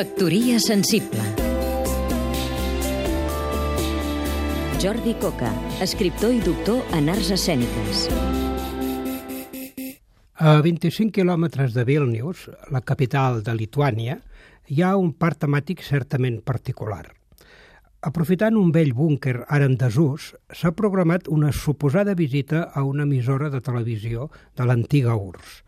Factoria 0.00 0.56
sensible 0.58 1.20
Jordi 4.80 5.12
Coca, 5.20 5.50
escriptor 5.84 6.32
i 6.32 6.40
doctor 6.40 6.80
en 6.96 7.10
arts 7.12 7.28
escèniques. 7.36 8.06
A 10.40 10.56
25 10.64 11.12
quilòmetres 11.18 11.76
de 11.76 11.84
Vilnius, 11.84 12.46
la 12.72 12.80
capital 12.80 13.42
de 13.44 13.52
Lituània, 13.60 14.16
hi 14.72 14.80
ha 14.80 14.96
un 14.96 15.12
parc 15.12 15.42
temàtic 15.44 15.84
certament 15.84 16.40
particular. 16.48 17.04
Aprofitant 18.00 18.56
un 18.56 18.72
vell 18.72 18.96
búnquer 18.96 19.42
ara 19.52 19.68
en 19.68 19.76
desús, 19.76 20.32
s'ha 20.48 20.72
programat 20.72 21.28
una 21.28 21.52
suposada 21.52 22.16
visita 22.16 22.70
a 22.72 22.88
una 22.88 23.04
emissora 23.04 23.52
de 23.52 23.60
televisió 23.60 24.30
de 24.56 24.64
l'antiga 24.64 25.12
URSS. 25.12 25.60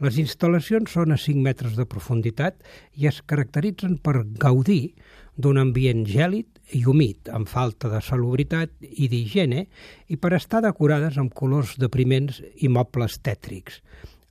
Les 0.00 0.16
instal·lacions 0.16 0.94
són 0.96 1.12
a 1.12 1.18
5 1.20 1.42
metres 1.44 1.74
de 1.76 1.84
profunditat 1.84 2.62
i 2.96 3.08
es 3.10 3.18
caracteritzen 3.28 3.98
per 4.00 4.22
gaudir 4.40 4.94
d'un 5.36 5.60
ambient 5.60 6.06
gèlid 6.08 6.60
i 6.76 6.86
humit, 6.88 7.28
amb 7.28 7.48
falta 7.48 7.90
de 7.92 8.00
salubritat 8.04 8.72
i 8.80 9.10
d'higiene, 9.12 9.66
i 10.08 10.16
per 10.16 10.32
estar 10.38 10.62
decorades 10.64 11.18
amb 11.20 11.34
colors 11.36 11.76
depriments 11.82 12.40
i 12.64 12.72
mobles 12.72 13.18
tètrics. 13.20 13.82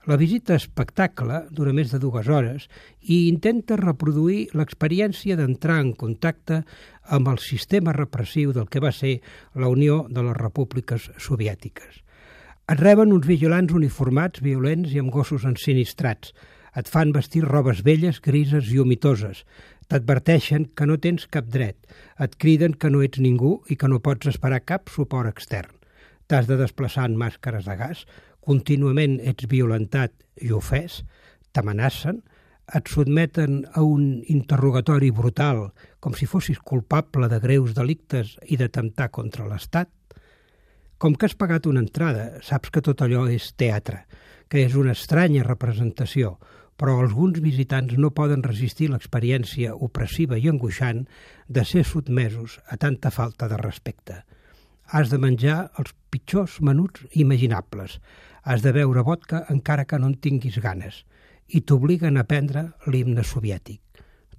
La 0.09 0.18
visita 0.18 0.55
espectacle 0.58 1.44
dura 1.54 1.73
més 1.76 1.94
de 1.94 2.00
dues 2.02 2.26
hores 2.34 2.66
i 3.06 3.28
intenta 3.30 3.78
reproduir 3.78 4.48
l'experiència 4.58 5.38
d'entrar 5.38 5.81
en 5.84 5.94
contacte 5.94 6.64
amb 7.14 7.30
el 7.30 7.38
sistema 7.45 7.94
repressiu 7.94 8.56
del 8.58 8.70
que 8.73 8.81
va 8.81 8.95
ser 8.95 9.20
la 9.54 9.70
Unió 9.70 10.06
de 10.09 10.26
les 10.26 10.38
Repúbliques 10.40 11.12
Soviètiques. 11.22 12.09
Et 12.70 12.78
reben 12.78 13.09
uns 13.09 13.26
vigilants 13.26 13.72
uniformats, 13.73 14.44
violents 14.46 14.91
i 14.94 15.00
amb 15.02 15.09
gossos 15.09 15.46
ensinistrats. 15.50 16.36
Et 16.78 16.90
fan 16.94 17.09
vestir 17.16 17.42
robes 17.48 17.80
velles, 17.88 18.20
grises 18.22 18.70
i 18.70 18.78
humitoses. 18.78 19.42
T'adverteixen 19.90 20.68
que 20.78 20.86
no 20.86 21.00
tens 21.02 21.25
cap 21.34 21.47
dret. 21.50 21.80
Et 22.22 22.36
criden 22.38 22.75
que 22.78 22.92
no 22.94 23.02
ets 23.02 23.17
ningú 23.25 23.56
i 23.73 23.78
que 23.80 23.90
no 23.90 23.97
pots 24.06 24.30
esperar 24.30 24.62
cap 24.70 24.94
suport 24.94 25.31
extern. 25.31 25.73
T'has 26.30 26.45
de 26.45 26.59
desplaçar 26.62 27.08
en 27.09 27.17
màscares 27.17 27.66
de 27.66 27.73
gas, 27.73 28.06
contínuament 28.45 29.17
ets 29.17 29.50
violentat 29.50 30.14
i 30.45 30.53
ofès, 30.53 31.02
t'amenacen, 31.58 32.22
et 32.78 32.86
sotmeten 32.86 33.64
a 33.73 33.81
un 33.81 34.20
interrogatori 34.30 35.09
brutal 35.09 35.72
com 36.00 36.14
si 36.14 36.30
fossis 36.30 36.62
culpable 36.62 37.31
de 37.31 37.42
greus 37.42 37.73
delictes 37.73 38.36
i 38.45 38.62
d'atemptar 38.62 39.09
contra 39.09 39.50
l'Estat. 39.50 39.90
Com 41.00 41.16
que 41.16 41.30
has 41.30 41.36
pagat 41.39 41.66
una 41.69 41.81
entrada, 41.81 42.42
saps 42.44 42.69
que 42.75 42.83
tot 42.86 43.02
allò 43.02 43.25
és 43.31 43.53
teatre, 43.55 44.03
que 44.52 44.66
és 44.67 44.75
una 44.75 44.94
estranya 44.97 45.45
representació, 45.47 46.36
però 46.80 47.00
alguns 47.00 47.39
visitants 47.44 47.95
no 47.97 48.14
poden 48.16 48.44
resistir 48.44 48.89
l'experiència 48.91 49.75
opressiva 49.75 50.38
i 50.38 50.47
angoixant 50.52 51.06
de 51.47 51.64
ser 51.66 51.86
sotmesos 51.88 52.59
a 52.67 52.78
tanta 52.78 53.11
falta 53.11 53.47
de 53.47 53.58
respecte. 53.59 54.23
Has 54.91 55.09
de 55.09 55.19
menjar 55.22 55.69
els 55.80 55.95
pitjors 56.11 56.59
menuts 56.66 57.06
imaginables, 57.13 58.00
Has 58.44 58.63
de 58.63 58.72
beure 58.73 59.03
vodka 59.06 59.44
encara 59.53 59.86
que 59.86 60.00
no 60.00 60.08
en 60.09 60.16
tinguis 60.23 60.59
ganes 60.63 61.03
i 61.50 61.61
t'obliguen 61.61 62.17
a 62.17 62.25
prendre 62.30 62.69
l'himne 62.88 63.25
soviètic. 63.25 63.81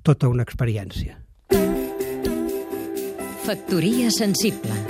Tota 0.02 0.30
una 0.32 0.46
experiència. 0.46 1.18
Factoria 3.46 4.10
sensible 4.14 4.89